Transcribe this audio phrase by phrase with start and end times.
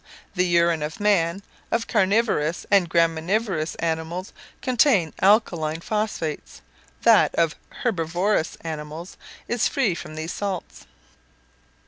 [0.33, 6.63] The urine of man, of carnivorous and graminivorous animals, contains alkaline phosphates;
[7.03, 9.15] that of herbivorous animals
[9.47, 10.87] is free from these salts.